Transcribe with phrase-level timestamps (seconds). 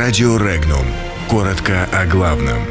[0.00, 0.86] Радио Регнум.
[1.28, 2.62] Коротко о главном.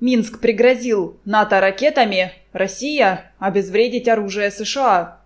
[0.00, 5.20] Минск пригрозил НАТО ракетами, Россия– обезвредить оружие США.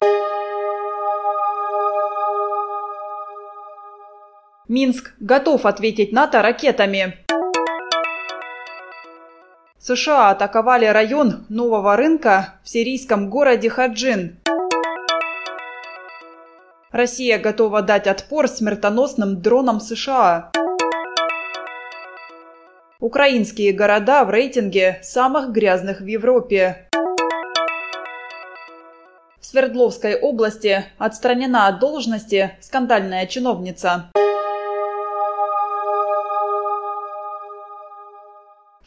[4.66, 7.18] Минск готов ответить НАТО ракетами.
[9.78, 14.40] США атаковали район нового рынка в сирийском городе Хаджин.
[16.94, 20.52] Россия готова дать отпор смертоносным дронам США.
[23.00, 26.88] Украинские города в рейтинге самых грязных в Европе.
[29.40, 34.12] В Свердловской области отстранена от должности скандальная чиновница.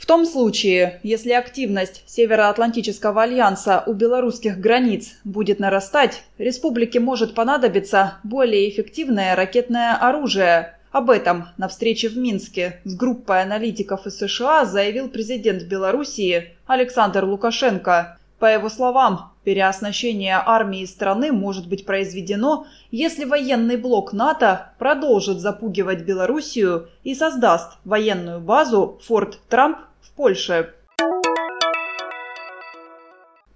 [0.07, 8.69] Том случае, если активность Североатлантического альянса у белорусских границ будет нарастать, республике может понадобиться более
[8.69, 10.77] эффективное ракетное оружие.
[10.91, 17.25] Об этом на встрече в Минске с группой аналитиков из США заявил президент Белоруссии Александр
[17.25, 18.17] Лукашенко.
[18.39, 26.03] По его словам, переоснащение армии страны может быть произведено, если военный блок НАТО продолжит запугивать
[26.03, 30.73] Белоруссию и создаст военную базу Форт Трамп в Польше.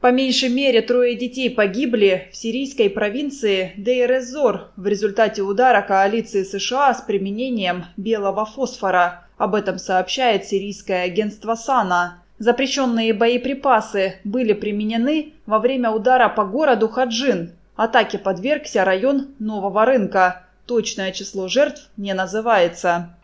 [0.02, 6.96] По меньшей мере трое детей погибли в сирийской провинции Дейр-эз-Зор в результате удара коалиции США
[6.96, 9.28] с применением белого фосфора.
[9.38, 12.24] Об этом сообщает сирийское агентство САНА.
[12.40, 17.52] Запрещенные боеприпасы были применены во время удара по городу Хаджин.
[17.76, 20.48] Атаке подвергся район Нового рынка.
[20.66, 23.16] Точное число жертв не называется.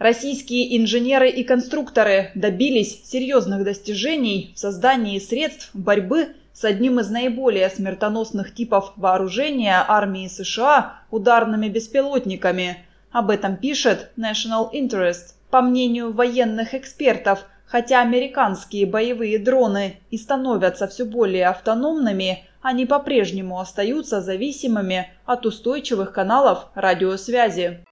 [0.00, 7.68] Российские инженеры и конструкторы добились серьезных достижений в создании средств борьбы с одним из наиболее
[7.68, 12.78] смертоносных типов вооружения армии США– ударными беспилотниками.
[13.12, 15.34] Об этом пишет National Interest.
[15.50, 23.60] По мнению военных экспертов, хотя американские боевые дроны и становятся все более автономными, они по-прежнему
[23.60, 27.84] остаются зависимыми от устойчивых каналов радиосвязи.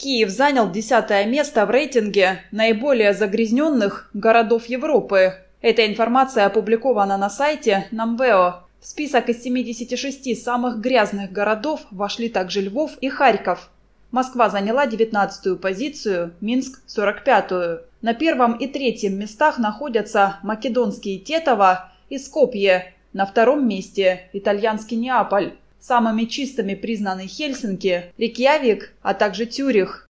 [0.00, 5.34] Киев занял десятое место в рейтинге наиболее загрязненных городов Европы.
[5.60, 8.60] Эта информация опубликована на сайте Намбео.
[8.80, 13.68] В список из 76 самых грязных городов вошли также Львов и Харьков.
[14.10, 17.82] Москва заняла 19-ю позицию, Минск– 45-ю.
[18.00, 22.94] На первом и третьем местах находятся македонский Тетово и Скопье.
[23.12, 25.52] На втором месте– итальянский Неаполь.
[25.80, 30.06] Самыми чистыми признаны Хельсинки, Рикьявик, а также Тюрих.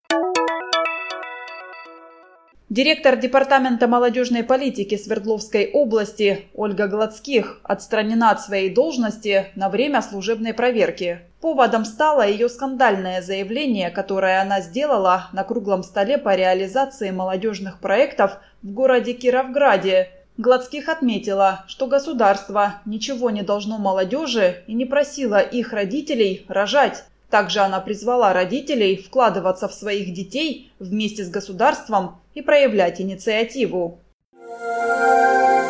[2.70, 10.54] Директор Департамента молодежной политики Свердловской области Ольга Гладских отстранена от своей должности на время служебной
[10.54, 11.22] проверки.
[11.42, 18.38] Поводом стало ее скандальное заявление, которое она сделала на круглом столе по реализации молодежных проектов
[18.62, 20.10] в городе Кировграде
[20.40, 27.04] Гладских отметила, что государство ничего не должно молодежи и не просило их родителей рожать.
[27.30, 34.00] Также она призвала родителей вкладываться в своих детей вместе с государством и проявлять инициативу.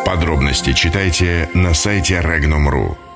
[0.05, 3.08] Подробности читайте на сайте Regnum.ru.